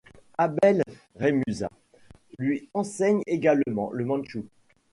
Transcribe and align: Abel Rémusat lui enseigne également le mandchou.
Abel 0.35 0.81
Rémusat 1.15 1.69
lui 2.39 2.67
enseigne 2.73 3.21
également 3.27 3.91
le 3.93 4.03
mandchou. 4.03 4.43